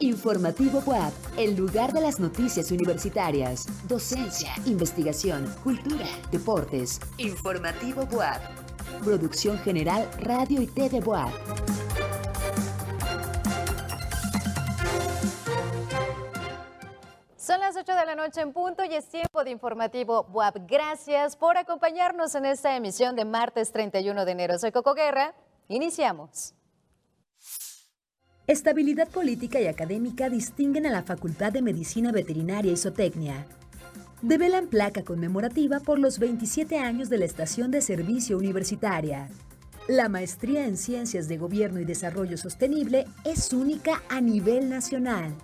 [0.00, 7.00] Informativo WAP, el lugar de las noticias universitarias, docencia, investigación, cultura, deportes.
[7.18, 8.40] Informativo WAP.
[9.04, 11.30] Producción General Radio y TV WAP.
[17.36, 20.68] Son las 8 de la noche en punto y es tiempo de informativo WAP.
[20.68, 24.58] Gracias por acompañarnos en esta emisión de martes 31 de enero.
[24.58, 25.34] Soy Coco Guerra.
[25.68, 26.54] Iniciamos.
[28.46, 33.46] Estabilidad política y académica distinguen a la Facultad de Medicina Veterinaria y Zootecnia.
[34.22, 39.28] Develan placa conmemorativa por los 27 años de la Estación de Servicio Universitaria.
[39.88, 45.34] La maestría en Ciencias de Gobierno y Desarrollo Sostenible es única a nivel nacional.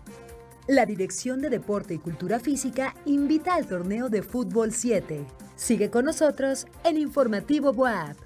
[0.67, 5.25] La Dirección de Deporte y Cultura Física invita al torneo de Fútbol 7.
[5.55, 8.26] Sigue con nosotros en Informativo WAP.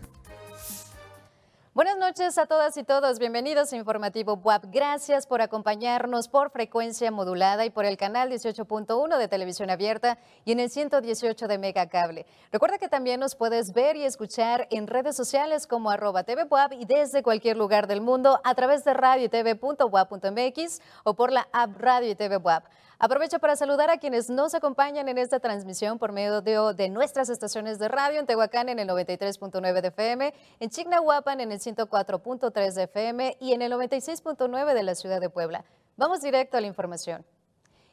[2.11, 3.21] Noches a todas y todos.
[3.21, 4.65] Bienvenidos a Informativo WAP.
[4.73, 10.51] Gracias por acompañarnos por frecuencia modulada y por el canal 18.1 de televisión abierta y
[10.51, 12.27] en el 118 de Megacable.
[12.51, 16.49] Recuerda que también nos puedes ver y escuchar en redes sociales como arroba TV
[16.81, 19.29] y desde cualquier lugar del mundo a través de radio y
[21.05, 22.65] o por la app Radio y TV WAP.
[23.03, 27.79] Aprovecho para saludar a quienes nos acompañan en esta transmisión por medio de, nuestras estaciones
[27.79, 32.83] de radio en Tehuacán en el 93.9 de FM, en Chignahuapan en el 104.3 de
[32.83, 35.65] FM y en el 96.9 de la ciudad de Puebla.
[35.97, 37.25] Vamos directo a la información.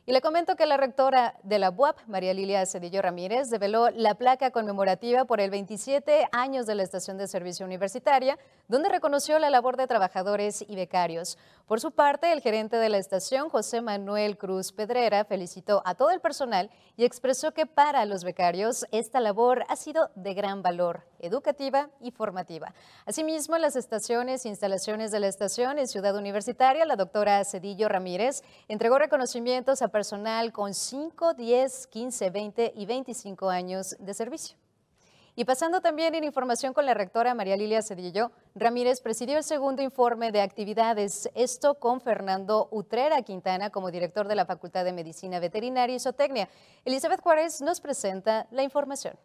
[0.10, 4.16] Y le comento que la rectora de la UAP, María Lilia Cedillo Ramírez, develó la
[4.16, 9.50] placa conmemorativa por el 27 años de la estación de servicio universitaria, donde reconoció la
[9.50, 11.38] labor de trabajadores y becarios.
[11.68, 16.12] Por su parte, el gerente de la estación, José Manuel Cruz Pedrera, felicitó a todo
[16.12, 21.04] el personal y expresó que para los becarios esta labor ha sido de gran valor,
[21.20, 22.74] educativa y formativa.
[23.06, 28.44] Asimismo, las estaciones e instalaciones de la estación en Ciudad Universitaria, la doctora Cedillo Ramírez
[28.68, 34.58] entregó reconocimientos a personal con 5, 10, 15, 20 y 25 años de servicio.
[35.40, 39.84] Y pasando también en información con la rectora María Lilia Cedillo, Ramírez presidió el segundo
[39.84, 45.40] informe de actividades, esto con Fernando Utrera Quintana como director de la Facultad de Medicina
[45.40, 46.50] Veterinaria y Zootecnia.
[46.86, 49.16] Elizabeth Juárez nos presenta la información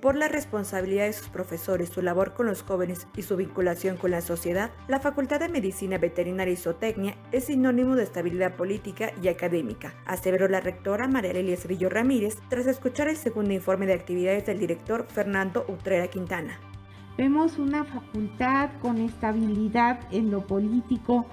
[0.00, 4.10] por la responsabilidad de sus profesores, su labor con los jóvenes y su vinculación con
[4.10, 9.28] la sociedad, la Facultad de Medicina Veterinaria y Zootecnia es sinónimo de estabilidad política y
[9.28, 14.46] académica, aseveró la rectora María Lelia Cedillo Ramírez tras escuchar el segundo informe de actividades
[14.46, 16.60] del director Fernando Utrera Quintana.
[17.16, 21.26] Vemos una facultad con estabilidad en lo político,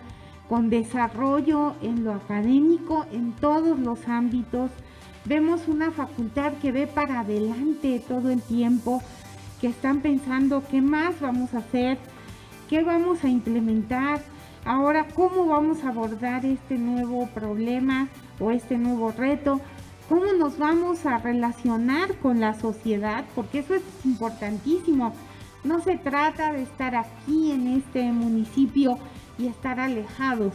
[0.49, 4.71] con desarrollo en lo académico, en todos los ámbitos
[5.25, 9.01] Vemos una facultad que ve para adelante todo el tiempo,
[9.59, 11.97] que están pensando qué más vamos a hacer,
[12.69, 14.21] qué vamos a implementar,
[14.65, 18.07] ahora cómo vamos a abordar este nuevo problema
[18.39, 19.61] o este nuevo reto,
[20.07, 25.11] cómo nos vamos a relacionar con la sociedad, porque eso es importantísimo.
[25.63, 28.99] No se trata de estar aquí en este municipio
[29.39, 30.53] y estar alejados.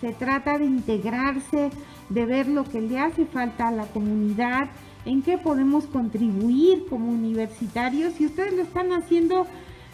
[0.00, 1.70] Se trata de integrarse,
[2.08, 4.68] de ver lo que le hace falta a la comunidad,
[5.04, 9.46] en qué podemos contribuir como universitarios y ustedes lo están haciendo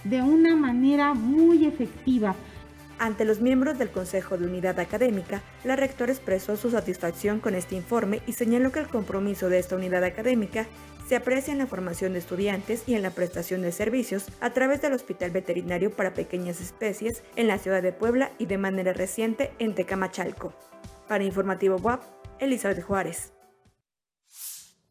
[0.04, 2.34] de una manera muy efectiva.
[2.98, 7.74] Ante los miembros del Consejo de Unidad Académica, la rectora expresó su satisfacción con este
[7.74, 10.66] informe y señaló que el compromiso de esta unidad académica
[11.08, 14.82] se aprecia en la formación de estudiantes y en la prestación de servicios a través
[14.82, 19.50] del Hospital Veterinario para Pequeñas Especies en la ciudad de Puebla y de manera reciente
[19.58, 20.54] en Tecamachalco.
[21.08, 22.02] Para Informativo WAP,
[22.38, 23.32] Elizabeth Juárez.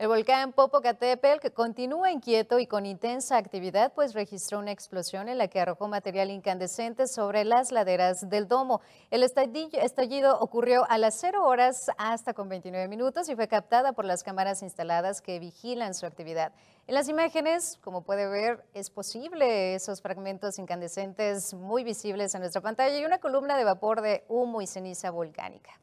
[0.02, 5.38] El volcán Popocatépetl, que continúa inquieto y con intensa actividad, pues registró una explosión en
[5.38, 8.82] la que arrojó material incandescente sobre las laderas del domo.
[9.12, 14.06] El estallido ocurrió a las 0 horas hasta con 29 minutos y fue captada por
[14.06, 16.52] las cámaras instaladas que vigilan su actividad.
[16.88, 22.62] En las imágenes, como puede ver, es posible esos fragmentos incandescentes muy visibles en nuestra
[22.62, 25.80] pantalla y una columna de vapor de humo y ceniza volcánica.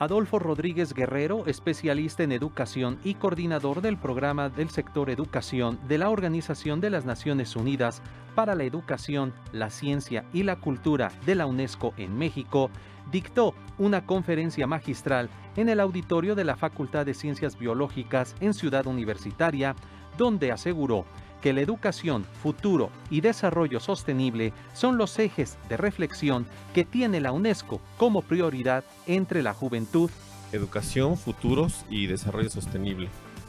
[0.00, 6.08] Adolfo Rodríguez Guerrero, especialista en educación y coordinador del programa del sector educación de la
[6.08, 8.00] Organización de las Naciones Unidas
[8.34, 12.70] para la Educación, la Ciencia y la Cultura de la UNESCO en México,
[13.12, 18.86] dictó una conferencia magistral en el auditorio de la Facultad de Ciencias Biológicas en Ciudad
[18.86, 19.76] Universitaria,
[20.16, 21.04] donde aseguró
[21.40, 27.32] que la educación, futuro y desarrollo sostenible son los ejes de reflexión que tiene la
[27.32, 30.10] UNESCO como prioridad entre la juventud.
[30.52, 33.08] Educación, futuros y desarrollo sostenible,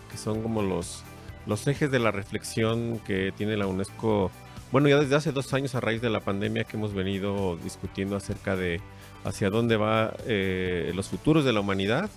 [0.09, 1.03] que son como los,
[1.45, 4.31] los ejes de la reflexión que tiene la UNESCO.
[4.71, 8.15] Bueno, ya desde hace dos años a raíz de la pandemia que hemos venido discutiendo
[8.15, 8.79] acerca de
[9.23, 12.09] hacia dónde va eh, los futuros de la humanidad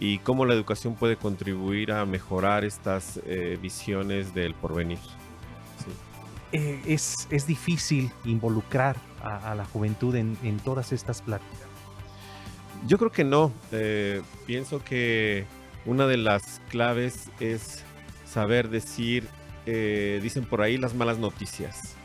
[0.00, 4.98] y cómo la educación puede contribuir a mejorar estas eh, visiones del porvenir.
[6.52, 11.66] Eh, es, es, difícil involucrar a, la juventud en, todas estas pláticas.
[12.86, 13.52] Yo creo que no.
[13.72, 15.44] Eh, pienso que
[15.84, 17.82] una de las claves es
[18.24, 19.28] saber decir,
[19.66, 21.96] dicen por ahí, las malas noticias.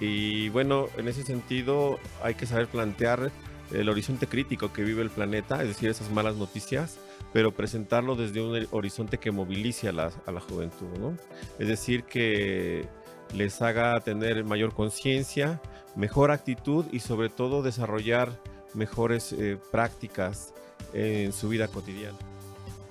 [0.00, 3.32] Y bueno, en ese sentido hay que saber plantear
[3.72, 6.98] el horizonte crítico que vive el planeta, es decir, esas malas noticias,
[7.32, 11.16] pero presentarlo desde un horizonte que movilice a la, a la juventud, ¿no?
[11.58, 12.86] Es decir, que
[13.34, 15.60] les haga tener mayor conciencia,
[15.96, 18.40] mejor actitud y sobre todo desarrollar
[18.74, 20.54] mejores eh, prácticas
[20.92, 22.18] en su vida cotidiana.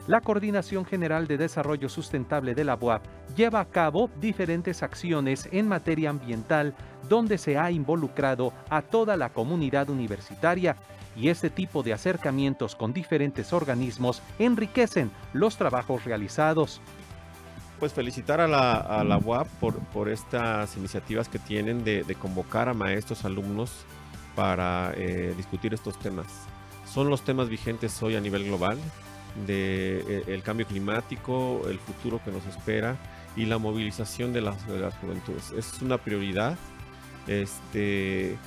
[0.07, 3.04] La Coordinación General de Desarrollo Sustentable de la UAP
[3.36, 6.74] lleva a cabo diferentes acciones en materia ambiental
[7.09, 10.77] donde se ha involucrado a toda la comunidad universitaria
[11.18, 16.80] y este tipo de acercamientos con diferentes organismos enriquecen los trabajos realizados.
[17.77, 23.86] Pues felicitar a la, a por, estas iniciativas que tienen de, convocar a maestros, alumnos
[24.38, 26.27] para eh, discutir estos temas.
[26.86, 28.77] Son los temas vigentes hoy a nivel global
[29.45, 32.98] de eh, el cambio climático, el futuro que nos espera
[33.36, 35.51] y la movilización de las, de las juventudes.
[35.51, 36.57] Es una prioridad.
[37.28, 38.38] Este,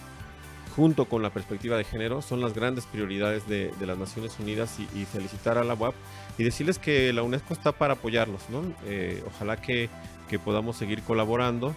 [0.74, 5.04] junto con la perspectiva de género, son las grandes prioridades de, las Naciones Unidas y,
[5.04, 5.94] felicitar a la UAP
[6.38, 8.42] y decirles que la UNESCO está para apoyarlos.
[8.48, 8.62] ¿no?
[8.86, 9.90] Eh, ojalá que,
[10.28, 11.74] que podamos seguir colaborando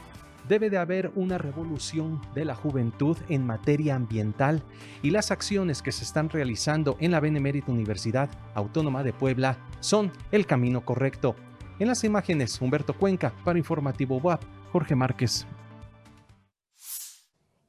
[0.47, 4.63] debe de haber una revolución de la juventud en materia ambiental
[5.01, 10.11] y las acciones que se están realizando en la Benemérita Universidad Autónoma de Puebla son
[10.31, 11.35] el camino correcto.
[11.79, 14.41] En las imágenes, Humberto Cuenca para Informativo WAP,
[14.71, 15.45] Jorge Márquez.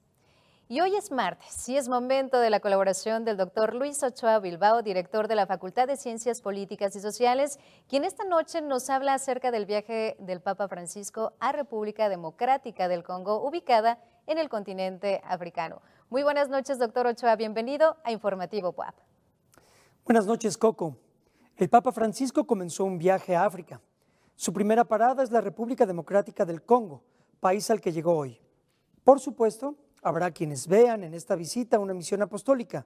[0.69, 4.81] Y hoy es martes y es momento de la colaboración del doctor Luis Ochoa Bilbao,
[4.81, 9.51] director de la Facultad de Ciencias Políticas y Sociales, quien esta noche nos habla acerca
[9.51, 15.83] del viaje del Papa Francisco a República Democrática del Congo, ubicada en el continente africano.
[16.09, 17.37] Muy buenas noches, doctor Ochoa.
[17.37, 18.95] Bienvenido a Informativo PUAP.
[20.07, 20.97] Buenas noches, Coco.
[21.57, 23.81] El Papa Francisco comenzó un viaje a África
[24.43, 27.03] su primera parada es la República Democrática del Congo,
[27.39, 28.41] país al que llegó hoy.
[29.05, 32.85] Por supuesto, habrá quienes vean en esta visita una misión apostólica.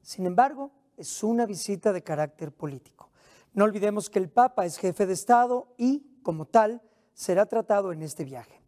[0.00, 3.10] Sin embargo, es una visita de carácter político.
[3.52, 6.80] No olvidemos que el Papa es jefe de Estado y, como tal,
[7.12, 8.62] será tratado en este viaje.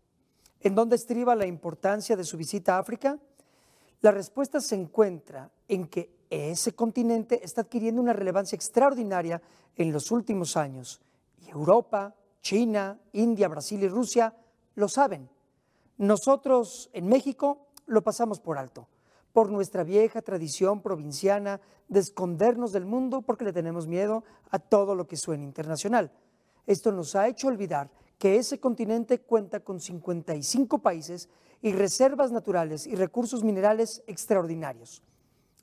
[0.60, 3.18] ¿En dónde estriba la importancia de su visita a África?
[4.00, 9.40] La respuesta se encuentra en que ese continente está adquiriendo una relevancia extraordinaria
[9.76, 11.00] en los últimos años
[11.40, 14.34] y Europa, China, India, Brasil y Rusia
[14.74, 15.28] lo saben.
[15.98, 18.88] Nosotros en México lo pasamos por alto,
[19.32, 24.94] por nuestra vieja tradición provinciana de escondernos del mundo porque le tenemos miedo a todo
[24.94, 26.10] lo que suena internacional.
[26.66, 31.28] Esto nos ha hecho olvidar que ese continente cuenta con 55 países
[31.62, 35.02] y reservas naturales y recursos minerales extraordinarios.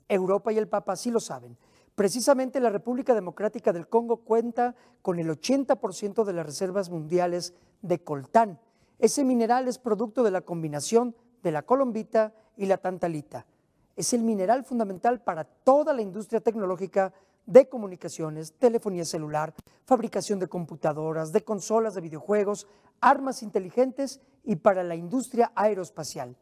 [0.08, 1.56] Europa y el Papa sí lo saben
[1.94, 8.02] Precisamente la República Democrática del Congo cuenta con el 80% de las reservas mundiales de
[8.02, 8.58] coltán.
[8.98, 13.46] Ese mineral es producto de la combinación de la colombita y la tantalita.
[13.94, 17.12] Es el mineral fundamental para toda la industria tecnológica
[17.46, 22.66] de comunicaciones, telefonía celular, fabricación de computadoras, de consolas de videojuegos,
[23.00, 26.34] armas inteligentes y para la industria aeroespacial.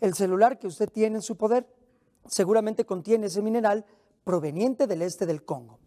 [0.00, 1.66] El celular que usted tiene en su poder
[2.26, 3.84] seguramente contiene ese mineral
[4.24, 5.78] proveniente del este del Congo.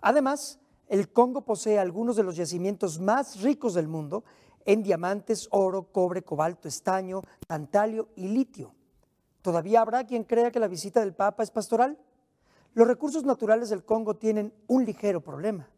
[0.00, 4.24] Además, el Congo posee algunos de los yacimientos más ricos del mundo
[4.64, 8.74] en diamantes, oro, cobre, cobalto, estaño, tantalio y litio.
[9.42, 11.98] ¿Todavía habrá quien crea que la visita del Papa es pastoral?
[12.74, 15.68] Los recursos naturales del Congo tienen un ligero problema.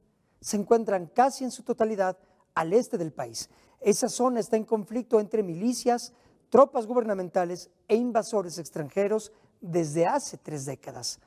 [0.41, 2.19] Se encuentran casi en su totalidad
[2.55, 3.49] al este del país.
[3.81, 6.13] Esa zona está en conflicto entre milicias,
[6.51, 9.33] tropas gubernamentales e invasores extranjeros
[9.63, 11.19] desde hace tres décadas.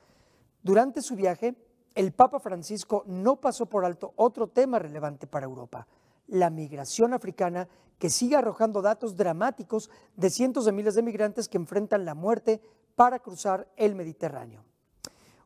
[0.62, 1.56] Durante su viaje,
[1.96, 5.88] el Papa Francisco no pasó por alto otro tema relevante para Europa,
[6.28, 11.56] la migración africana que sigue arrojando datos dramáticos de cientos de miles de migrantes que
[11.56, 12.60] enfrentan la muerte
[12.94, 14.62] para cruzar el Mediterráneo.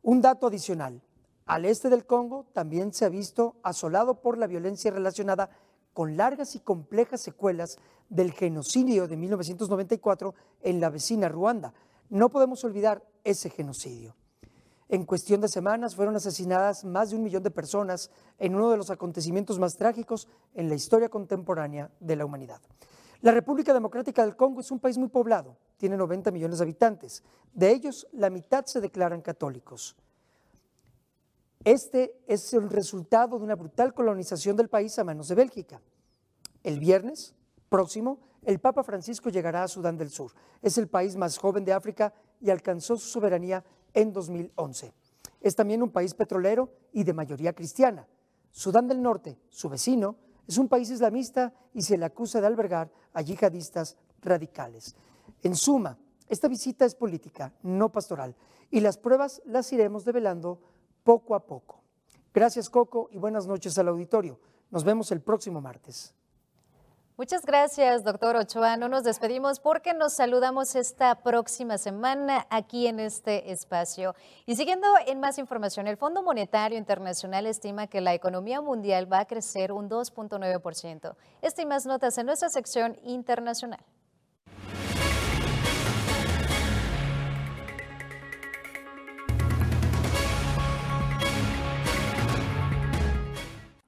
[0.03, 1.01] Un dato adicional,
[1.47, 5.51] al este del Congo también se ha visto asolado por la violencia relacionada
[5.93, 7.79] con largas y complejas secuelas
[8.09, 11.75] del genocidio de 1994 en la vecina Ruanda.
[12.11, 14.17] No podemos olvidar ese genocidio.
[14.89, 18.77] En cuestión de semanas fueron asesinadas más de un millón de personas en uno de
[18.77, 22.61] los acontecimientos más trágicos en la historia contemporánea de la humanidad.
[23.21, 27.23] La República Democrática del Congo es un país muy poblado, tiene 90 millones de habitantes.
[27.55, 29.95] De ellos, la mitad se declaran católicos.
[31.63, 35.81] Este es el resultado de una brutal colonización del país a manos de Bélgica.
[36.65, 37.37] El viernes
[37.69, 40.33] próximo, el Papa Francisco llegará a Sudán del Sur.
[40.63, 44.93] Es el país más joven de África y alcanzó su soberanía en 2011.
[45.41, 48.07] Es también un país petrolero y de mayoría cristiana.
[48.51, 50.17] Sudán del Norte, su vecino,
[50.47, 54.97] es un país islamista y se le acusa de albergar a yihadistas radicales.
[55.43, 58.35] En suma, esta visita es política, no pastoral,
[58.71, 60.61] y las pruebas las iremos develando
[61.05, 61.83] poco a poco.
[62.33, 64.39] Gracias Coco y buenas noches al auditorio.
[64.71, 66.15] Nos vemos el próximo martes.
[67.21, 68.79] Muchas gracias, doctor Ochoa.
[68.79, 74.15] No nos despedimos porque nos saludamos esta próxima semana aquí en este espacio.
[74.47, 79.19] Y siguiendo en más información, el Fondo Monetario Internacional estima que la economía mundial va
[79.19, 81.15] a crecer un 2.9%.
[81.43, 83.85] Esta y más notas en nuestra sección internacional.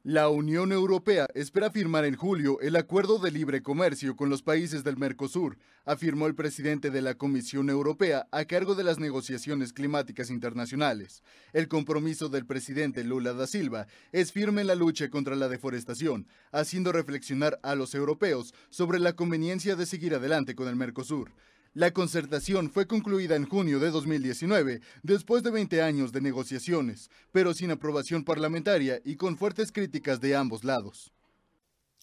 [0.04, 4.82] La Unión Europea espera firmar en julio el acuerdo de libre comercio con los países
[4.82, 10.28] del Mercosur, afirmó el presidente de la Comisión Europea a cargo de las negociaciones climáticas
[10.28, 11.23] internacionales.
[11.52, 16.26] El compromiso del presidente Lula da Silva es firme en la lucha contra la deforestación,
[16.50, 21.30] haciendo reflexionar a los europeos sobre la conveniencia de seguir adelante con el Mercosur.
[21.74, 27.54] La concertación fue concluida en junio de 2019, después de 20 años de negociaciones, pero
[27.54, 31.14] sin aprobación parlamentaria y con fuertes críticas de ambos lados.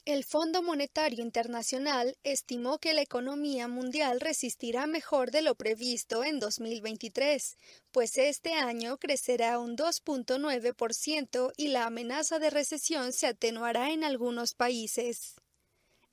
[0.05, 6.39] El Fondo Monetario Internacional estimó que la economía mundial resistirá mejor de lo previsto en
[6.39, 7.55] 2023,
[7.91, 14.55] pues este año crecerá un 2.9% y la amenaza de recesión se atenuará en algunos
[14.55, 15.35] países.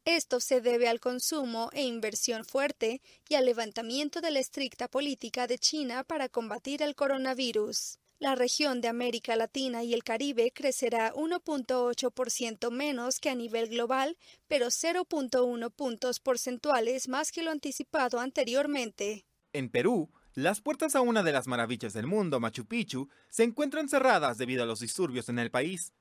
[0.06, 5.48] Esto se debe al consumo e inversión fuerte y al levantamiento de la estricta política
[5.48, 7.98] de China para combatir el coronavirus.
[8.20, 14.16] La región de América Latina y el Caribe crecerá 1.8% menos que a nivel global,
[14.46, 19.26] pero 0.1 puntos porcentuales más que lo anticipado anteriormente.
[19.52, 23.88] En Perú, las puertas a una de las maravillas del mundo, Machu Picchu, se encuentran
[23.88, 25.92] cerradas debido a los disturbios en el país.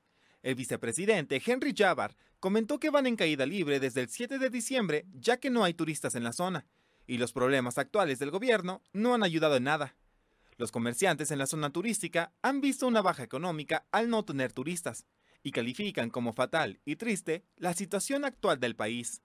[0.46, 5.08] El vicepresidente Henry Javar comentó que van en caída libre desde el 7 de diciembre
[5.12, 6.68] ya que no hay turistas en la zona,
[7.08, 9.96] y los problemas actuales del gobierno no han ayudado en nada.
[10.58, 15.08] Los comerciantes en la zona turística han visto una baja económica al no tener turistas,
[15.42, 19.24] y califican como fatal y triste la situación actual del país.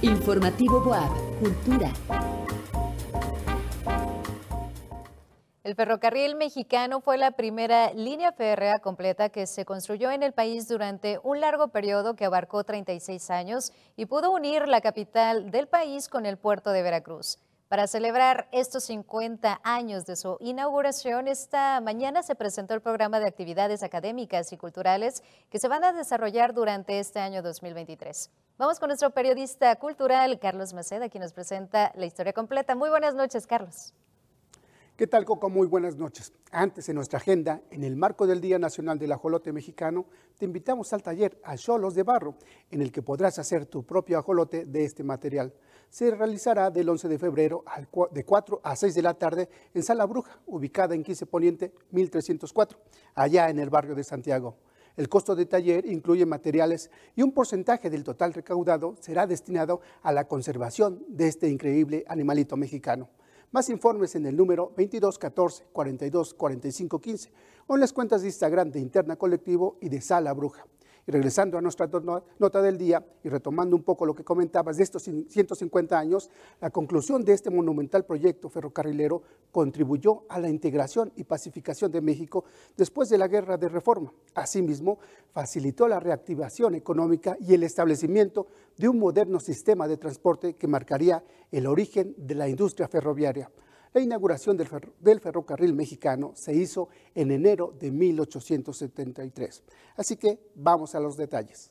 [0.00, 1.90] Informativo Boab, Cultura.
[5.64, 10.68] El ferrocarril mexicano fue la primera línea férrea completa que se construyó en el país
[10.68, 16.08] durante un largo periodo que abarcó 36 años y pudo unir la capital del país
[16.08, 17.40] con el puerto de Veracruz.
[17.68, 23.26] Para celebrar estos 50 años de su inauguración, esta mañana se presentó el programa de
[23.26, 28.30] actividades académicas y culturales que se van a desarrollar durante este año 2023.
[28.56, 32.74] Vamos con nuestro periodista cultural, Carlos Maceda, quien nos presenta la historia completa.
[32.74, 33.92] Muy buenas noches, Carlos.
[34.96, 35.50] ¿Qué tal, Coco?
[35.50, 36.32] Muy buenas noches.
[36.50, 40.06] Antes, en nuestra agenda, en el marco del Día Nacional del Ajolote Mexicano,
[40.38, 42.34] te invitamos al taller Acholos de Barro,
[42.70, 45.52] en el que podrás hacer tu propio ajolote de este material.
[45.90, 47.64] Se realizará del 11 de febrero
[48.10, 52.78] de 4 a 6 de la tarde en Sala Bruja, ubicada en 15 Poniente 1304,
[53.14, 54.56] allá en el barrio de Santiago.
[54.98, 60.12] El costo del taller incluye materiales y un porcentaje del total recaudado será destinado a
[60.12, 63.08] la conservación de este increíble animalito mexicano.
[63.50, 67.32] Más informes en el número 2214 42 45 15
[67.66, 70.66] o en las cuentas de Instagram de Interna Colectivo y de Sala Bruja.
[71.08, 71.88] Y regresando a nuestra
[72.38, 76.28] nota del día y retomando un poco lo que comentabas de estos 150 años,
[76.60, 82.44] la conclusión de este monumental proyecto ferrocarrilero contribuyó a la integración y pacificación de México
[82.76, 84.12] después de la Guerra de Reforma.
[84.34, 84.98] Asimismo,
[85.32, 91.24] facilitó la reactivación económica y el establecimiento de un moderno sistema de transporte que marcaría
[91.50, 93.50] el origen de la industria ferroviaria.
[93.94, 99.62] La inauguración del, ferrocarril mexicano se hizo en enero de 1873.
[99.96, 101.70] Así que vamos a los detalles.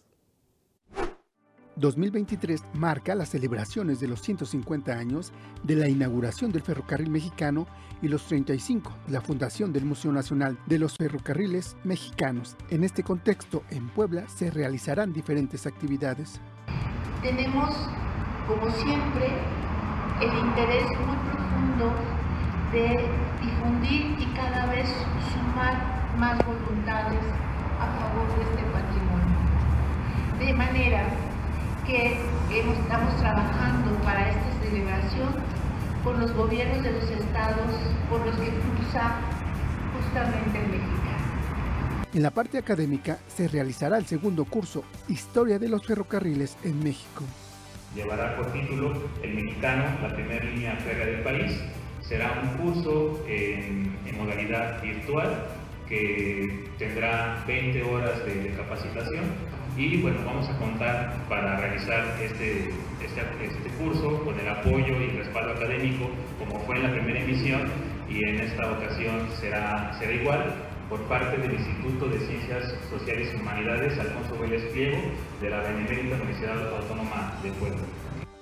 [1.75, 7.67] 2023 marca las celebraciones de los 150 años de la inauguración del ferrocarril mexicano
[8.01, 12.57] y los 35 de la fundación del Museo Nacional de los Ferrocarriles Mexicanos.
[12.71, 16.41] En este contexto, en Puebla se realizarán diferentes actividades.
[17.21, 17.75] Tenemos,
[18.47, 19.27] como siempre,
[20.21, 21.36] el interés muy
[21.77, 23.05] de
[23.39, 24.89] difundir y cada vez
[25.31, 25.75] sumar
[26.17, 27.21] más voluntades
[27.79, 29.37] a favor de este patrimonio.
[30.39, 31.03] De manera
[31.85, 35.29] que estamos trabajando para esta celebración
[36.03, 37.71] con los gobiernos de los estados
[38.09, 39.11] por los que cruza
[39.95, 41.17] justamente el mexicano.
[42.13, 47.23] En la parte académica se realizará el segundo curso Historia de los ferrocarriles en México.
[47.97, 51.59] Llevará por título El Mexicano, la primera línea férrea del país,
[52.01, 55.45] será un curso en, modalidad virtual
[55.87, 59.25] que tendrá 20 horas de capacitación.
[59.75, 62.69] Y bueno, vamos a contar para realizar este,
[63.03, 67.61] este, este, curso con el apoyo y respaldo académico como fue en la primera emisión
[68.09, 70.53] y en esta ocasión será, será igual
[70.89, 74.97] por parte del Instituto de Ciencias Sociales y Humanidades Alfonso Vélez Pliego
[75.41, 77.81] de la Benemérita Universidad Autónoma de Puebla.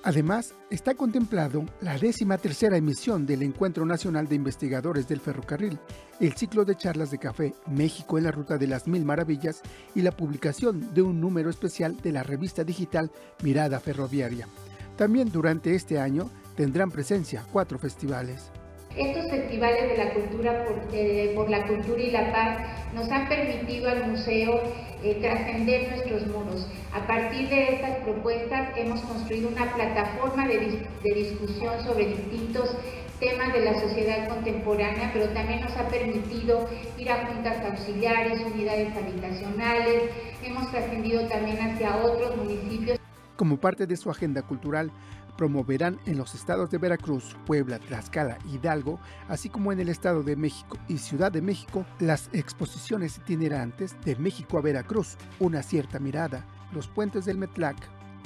[0.04, 5.80] Además, está contemplado la décima tercera emisión del Encuentro Nacional de Investigadores del Ferrocarril,
[6.20, 9.64] el ciclo de charlas de café México en la Ruta de las Mil Maravillas
[9.96, 14.48] y la publicación de un número especial de la revista digital Mirada Ferroviaria.
[14.96, 18.52] También durante este año tendrán presencia cuatro festivales.
[18.98, 22.60] Estos festivales de la cultura por, eh, por, la cultura y la paz
[22.94, 24.62] nos han permitido al museo
[25.04, 26.66] eh, trascender nuestros muros.
[26.94, 32.76] A partir de estas propuestas hemos construido una plataforma de, de discusión sobre distintos
[33.20, 38.96] temas de la sociedad contemporánea, pero también nos ha permitido ir a juntas auxiliares, unidades
[38.96, 40.04] habitacionales,
[40.44, 43.00] hemos trascendido también hacia otros municipios.
[43.36, 44.92] Como parte de su agenda cultural,
[45.38, 50.36] promoverán en los estados de Veracruz, Puebla, Tlaxcala, Hidalgo, así como en el Estado de
[50.36, 56.46] México y Ciudad de México, las exposiciones itinerantes de México a Veracruz, una cierta mirada,
[56.74, 57.78] los puentes del Metlac,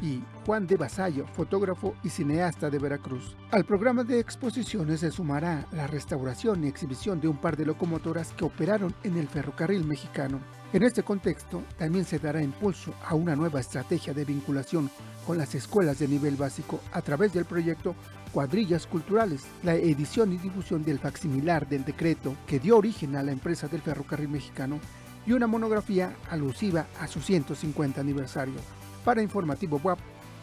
[0.01, 3.35] y Juan de Basallo, fotógrafo y cineasta de Veracruz.
[3.51, 8.31] Al programa de exposiciones se sumará la restauración y exhibición de un par de locomotoras
[8.33, 10.39] que operaron en el ferrocarril mexicano.
[10.71, 14.89] En este contexto, también se dará impulso a una nueva estrategia de vinculación
[15.25, 17.95] con las escuelas de nivel básico a través del proyecto
[18.31, 23.31] Cuadrillas Culturales, la edición y difusión del facsimilar del decreto que dio origen a la
[23.31, 24.79] empresa del ferrocarril mexicano
[25.25, 28.78] y una monografía alusiva a su 150 aniversario.
[29.05, 29.99] Para Informativo WAP,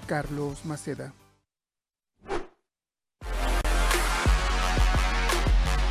[0.07, 1.12] Carlos Maceda.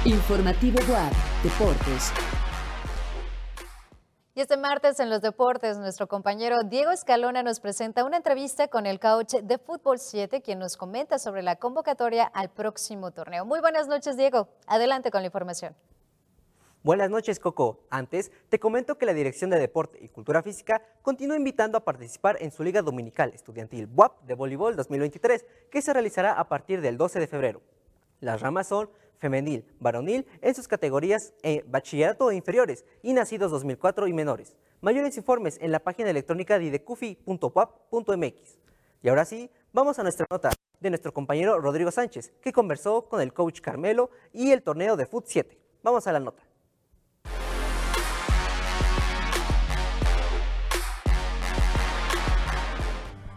[0.04, 2.12] Informativo WAP, Deportes.
[4.34, 8.86] Y este martes en los deportes, nuestro compañero Diego Escalona nos presenta una entrevista con
[8.86, 13.46] el coach de Fútbol 7, quien nos comenta sobre la convocatoria al próximo torneo.
[13.46, 14.50] Muy buenas noches, Diego.
[14.68, 15.74] Adelante con la información.
[16.86, 17.80] Buenas noches, Coco.
[17.90, 22.38] Antes, te comento que la Dirección de Deporte y Cultura Física continúa invitando a participar
[22.40, 26.96] en su Liga Dominical Estudiantil WAP de Voleibol 2023, que se realizará a partir del
[26.96, 27.64] 12 de febrero.
[28.20, 34.06] Las ramas son femenil, varonil en sus categorías eh, bachillerato e inferiores y nacidos 2004
[34.06, 34.56] y menores.
[34.82, 38.60] Mayores informes en la página electrónica didecufi.wap.mx.
[39.02, 43.22] Y ahora sí, vamos a nuestra nota de nuestro compañero Rodrigo Sánchez, que conversó con
[43.22, 45.58] el coach Carmelo y el torneo de Foot 7.
[45.82, 46.44] Vamos a la nota.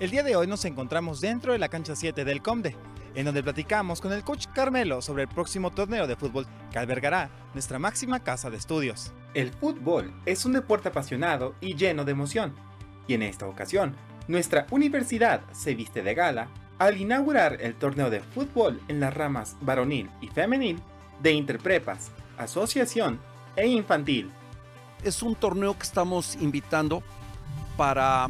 [0.01, 2.77] El día de hoy nos encontramos dentro de la cancha 7 del Comde,
[3.17, 7.31] en donde platicamos con el coach Carmelo sobre el próximo torneo de fútbol que albergará
[7.53, 9.13] nuestra máxima casa de estudios.
[9.35, 12.55] El fútbol es un deporte apasionado y lleno de emoción,
[13.09, 13.97] y en esta ocasión,
[14.29, 16.47] nuestra universidad se viste de gala
[16.79, 20.81] al inaugurar el torneo de fútbol en las ramas varonil y femenil
[21.21, 23.19] de interprepas, asociación
[23.57, 24.31] e infantil.
[25.03, 27.03] Es un torneo que estamos invitando
[27.77, 28.29] para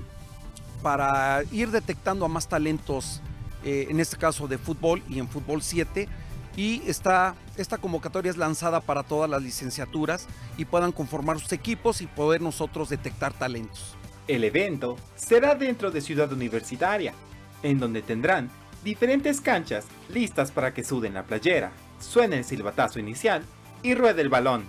[0.83, 3.21] para ir detectando a más talentos,
[3.65, 6.09] eh, en este caso de fútbol y en fútbol 7.
[6.57, 12.01] Y esta, esta convocatoria es lanzada para todas las licenciaturas y puedan conformar sus equipos
[12.01, 13.97] y poder nosotros detectar talentos.
[14.27, 17.15] El evento será dentro de Ciudad Universitaria,
[17.63, 18.51] en donde tendrán
[18.85, 23.43] diferentes canchas listas para que suden la playera, suene el silbatazo inicial
[23.83, 24.65] y ruede el balón.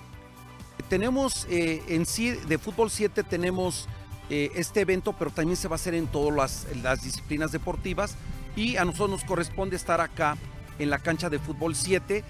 [0.89, 3.87] Tenemos eh, en sí de fútbol 7 tenemos
[4.29, 8.15] eh, este evento, pero también se va a hacer en todas las, disciplinas deportivas
[8.55, 10.37] y a nosotros nos corresponde estar acá
[10.77, 12.23] en la cancha de fútbol 7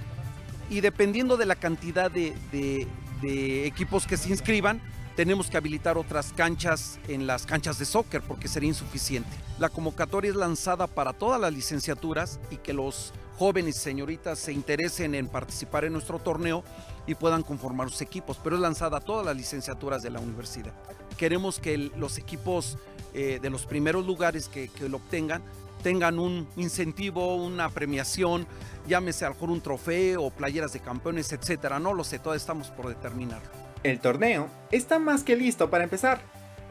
[0.69, 4.81] y dependiendo de la cantidad de, de, equipos que se inscriban,
[5.17, 9.29] tenemos que habilitar otras canchas en las canchas de soccer porque sería insuficiente.
[9.59, 14.53] La convocatoria es lanzada para todas las licenciaturas y que los jóvenes y señoritas se
[14.53, 16.63] interesen en participar en nuestro torneo
[17.07, 20.73] y puedan conformar sus equipos, pero es lanzada a todas las licenciaturas de la universidad.
[21.19, 22.77] Queremos que los equipos
[23.13, 25.43] eh, de los primeros lugares que, lo obtengan
[25.83, 28.47] tengan un incentivo, una premiación,
[28.87, 31.77] llámese a lo mejor un trofeo o playeras de campeones, etcétera.
[31.77, 33.41] No lo sé, todavía estamos por determinar.
[33.83, 36.21] El torneo está más que listo para empezar.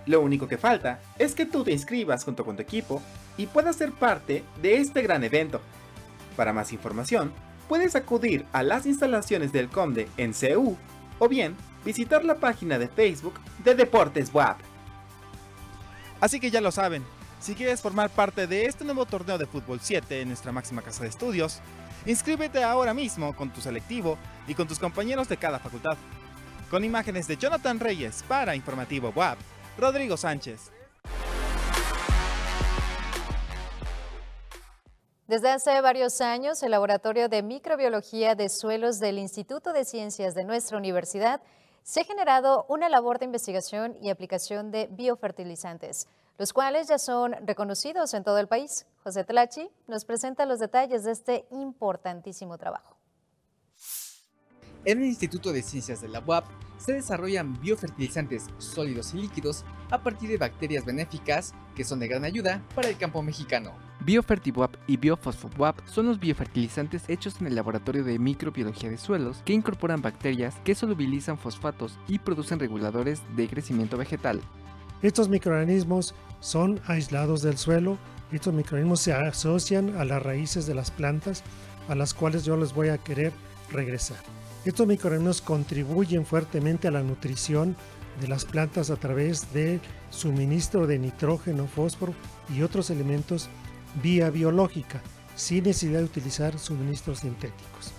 [0.07, 3.03] Lo único que falta es que tú te inscribas junto con tu equipo
[3.37, 5.61] y puedas ser parte de este gran evento.
[6.37, 7.33] Para más información,
[7.69, 10.79] puedes acudir a las instalaciones del Conde en CU
[11.19, 14.59] o bien visitar la página de Facebook de Deportes WAP.
[16.21, 17.05] Así que ya lo saben,
[17.41, 21.05] si quieres formar parte de este nuevo torneo de fútbol 7 en nuestra máxima casa
[21.05, 21.61] de estudios,
[22.07, 25.97] inscríbete ahora mismo con tu selectivo y con tus compañeros de cada facultad.
[26.71, 29.39] Con imágenes de Jonathan Reyes para Informativo WAP,
[29.79, 30.73] Rodrigo Sánchez.
[35.29, 40.43] Desde hace varios años, el Laboratorio de Microbiología de Suelos del Instituto de Ciencias de
[40.43, 41.43] nuestra universidad
[41.83, 47.35] se ha generado una labor de investigación y aplicación de biofertilizantes, los cuales ya son
[47.47, 48.87] reconocidos en todo el país.
[49.05, 52.98] José Tlachi nos presenta los detalles de este importantísimo trabajo.
[54.85, 56.47] En el Instituto de Ciencias de la UAP
[56.79, 62.25] se desarrollan biofertilizantes sólidos y líquidos a partir de bacterias benéficas que son de gran
[62.25, 63.73] ayuda para el campo mexicano.
[64.01, 69.53] BioFertiWAP y BioFosfoWAP son los biofertilizantes hechos en el laboratorio de microbiología de suelos que
[69.53, 74.41] incorporan bacterias que solubilizan fosfatos y producen reguladores de crecimiento vegetal.
[75.03, 77.99] Estos microorganismos son aislados del suelo,
[78.31, 81.43] estos microorganismos se asocian a las raíces de las plantas
[81.89, 83.33] a las cuales yo les voy a querer
[83.71, 84.19] regresar.
[84.65, 87.77] Estos microorganismos contribuyen fuertemente a la nutrición
[88.21, 92.13] de las plantas a través del suministro de nitrógeno, fósforo
[92.55, 93.49] y otros elementos
[94.03, 95.01] vía biológica,
[95.37, 97.93] sin necesidad de utilizar suministros sintéticos.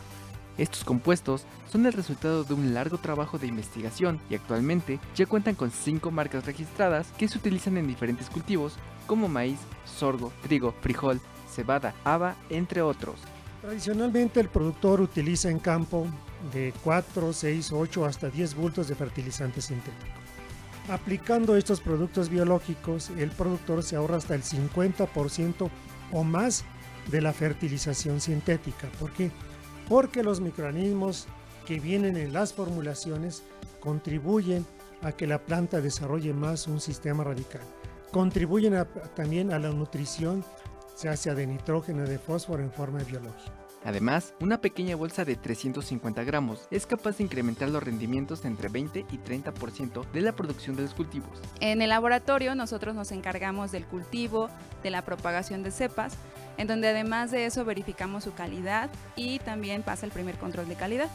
[0.57, 5.55] Estos compuestos son el resultado de un largo trabajo de investigación y actualmente ya cuentan
[5.55, 8.73] con cinco marcas registradas que se utilizan en diferentes cultivos
[9.07, 13.21] como maíz, sorgo, trigo, frijol, cebada, haba, entre otros.
[13.61, 16.07] Tradicionalmente el productor utiliza en campo
[16.53, 20.13] de 4, 6, 8 hasta 10 bultos de fertilizante sintético.
[20.87, 25.69] Aplicando estos productos biológicos, el productor se ahorra hasta el 50%
[26.11, 26.63] o más
[27.11, 28.87] de la fertilización sintética.
[28.99, 29.29] ¿Por qué?
[29.87, 31.27] Porque los microorganismos
[31.67, 33.43] que vienen en las formulaciones
[33.81, 34.65] contribuyen
[35.01, 37.61] a que la planta desarrolle más un sistema radical.
[38.11, 38.73] Contribuyen
[39.15, 40.43] también a la nutrición,
[40.99, 43.53] se hace de nitrógeno y de fósforo en forma biológica.
[43.85, 49.05] Además, una pequeña bolsa de 350 gramos es capaz de incrementar los rendimientos entre 20
[49.09, 51.39] y 30% de la producción de los cultivos.
[51.61, 54.49] En el laboratorio nosotros nos encargamos del cultivo,
[54.83, 56.17] de la propagación de cepas,
[56.57, 60.75] en donde además de eso verificamos su calidad y también pasa el primer control de
[60.75, 61.09] calidad.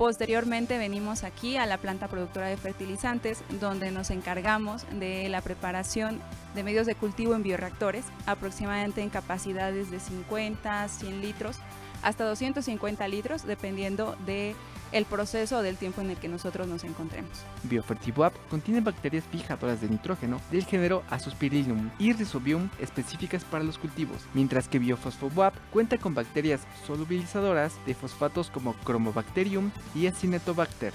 [0.00, 6.22] Posteriormente venimos aquí a la planta productora de fertilizantes, donde nos encargamos de la preparación
[6.54, 11.58] de medios de cultivo en bioreactores, aproximadamente en capacidades de 50, 100 litros,
[12.02, 14.56] hasta 250 litros, dependiendo de
[14.92, 17.30] el proceso del tiempo en el que nosotros nos encontremos.
[17.64, 24.18] BioFertiWap contiene bacterias fijadoras de nitrógeno del género Azospirillum y Rhizobium específicas para los cultivos,
[24.34, 30.92] mientras que BioFosfoWap cuenta con bacterias solubilizadoras de fosfatos como Chromobacterium y Acinetobacter.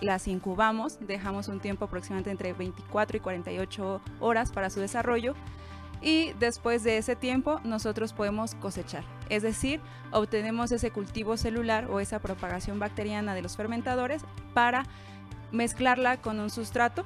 [0.00, 5.34] Las incubamos, dejamos un tiempo aproximadamente entre 24 y 48 horas para su desarrollo
[6.02, 9.04] y después de ese tiempo nosotros podemos cosechar.
[9.28, 14.84] Es decir, obtenemos ese cultivo celular o esa propagación bacteriana de los fermentadores para
[15.52, 17.04] mezclarla con un sustrato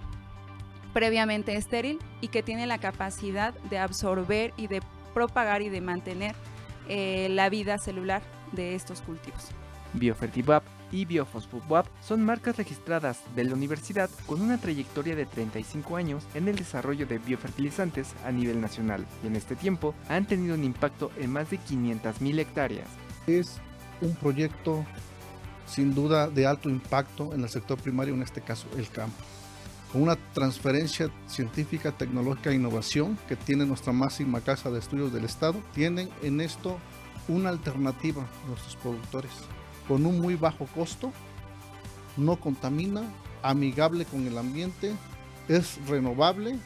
[0.92, 4.80] previamente estéril y que tiene la capacidad de absorber y de
[5.12, 6.34] propagar y de mantener
[6.88, 9.50] eh, la vida celular de estos cultivos.
[9.92, 16.24] BioFertiWap y BioFosFoodWap son marcas registradas de la universidad con una trayectoria de 35 años
[16.34, 20.64] en el desarrollo de biofertilizantes a nivel nacional y en este tiempo han tenido un
[20.64, 22.88] impacto en más de 500.000 hectáreas.
[23.26, 23.58] Es
[24.00, 24.86] un proyecto
[25.66, 29.16] sin duda de alto impacto en el sector primario, en este caso el campo.
[29.92, 35.24] Con una transferencia científica, tecnológica e innovación que tiene nuestra máxima casa de estudios del
[35.24, 36.78] Estado, tienen en esto
[37.28, 39.32] una alternativa a nuestros productores
[39.88, 41.12] con un muy bajo costo,
[42.16, 43.02] no contamina,
[43.42, 44.92] amigable con el ambiente,
[45.48, 46.58] es renovable.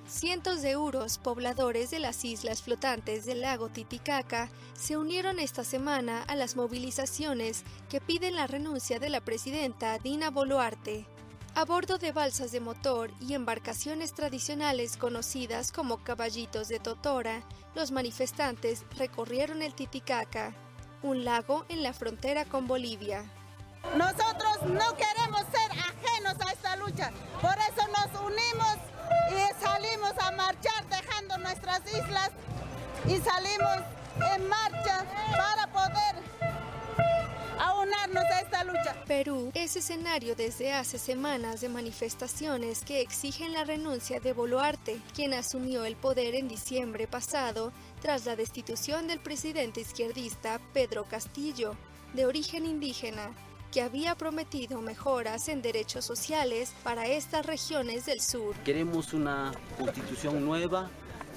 [0.06, 6.22] Cientos de uros, pobladores de las islas flotantes del lago Titicaca, se unieron esta semana
[6.24, 11.06] a las movilizaciones que piden la renuncia de la presidenta Dina Boluarte.
[11.54, 17.42] A bordo de balsas de motor y embarcaciones tradicionales conocidas como caballitos de Totora,
[17.74, 20.54] los manifestantes recorrieron el Titicaca,
[21.02, 23.24] un lago en la frontera con Bolivia.
[23.96, 25.91] Nosotros no queremos ser
[39.62, 45.84] es escenario desde hace semanas de manifestaciones que exigen la renuncia de Boluarte, quien asumió
[45.84, 51.76] el poder en diciembre pasado tras la destitución del presidente izquierdista Pedro Castillo,
[52.12, 53.30] de origen indígena,
[53.70, 58.56] que había prometido mejoras en derechos sociales para estas regiones del sur.
[58.64, 60.90] Queremos una constitución nueva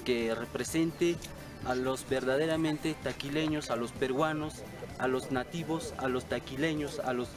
[0.04, 1.16] que represente
[1.64, 4.62] a los verdaderamente taquileños, a los peruanos,
[4.98, 7.28] a los nativos, a los taquileños, a los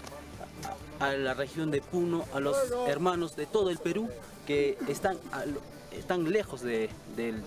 [1.00, 2.58] a la región de Puno, a los
[2.88, 4.10] hermanos de todo el Perú
[4.46, 5.18] que están
[5.92, 6.90] están lejos de,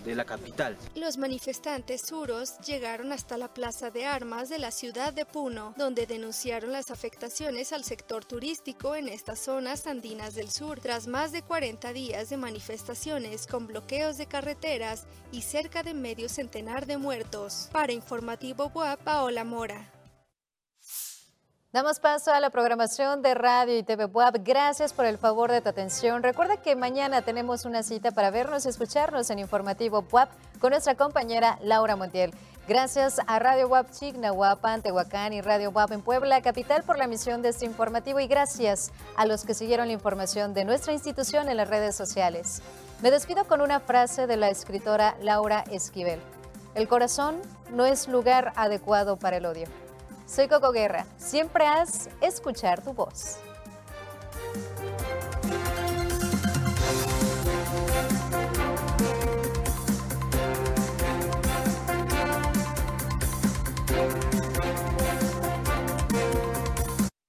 [0.04, 0.76] la capital.
[0.94, 6.06] Los manifestantes suros llegaron hasta la plaza de armas de la ciudad de Puno, donde
[6.06, 11.42] denunciaron las afectaciones al sector turístico en estas zonas andinas del sur, tras más de
[11.42, 17.68] 40 días de manifestaciones con bloqueos de carreteras y cerca de medio centenar de muertos.
[17.72, 20.01] Para Informativo WAP, Paola Mora.
[21.72, 24.42] Damos paso a la programación de radio y TV Web.
[24.44, 26.22] Gracias por el favor de tu atención.
[26.22, 30.28] Recuerda que mañana tenemos una cita para vernos y escucharnos en Informativo Web
[30.60, 32.34] con nuestra compañera Laura Montiel.
[32.68, 37.40] Gracias a Radio WAP Chignahuapan, Tehuacán y Radio WAP en Puebla, capital, por la emisión
[37.40, 41.56] de este informativo y gracias a los que siguieron la información de nuestra institución en
[41.56, 42.60] las redes sociales.
[43.00, 46.20] Me despido con una frase de la escritora Laura Esquivel.
[46.74, 49.68] El corazón no es lugar adecuado para el odio.
[50.34, 51.04] Soy Coco Guerra.
[51.18, 53.36] Siempre haz escuchar tu voz.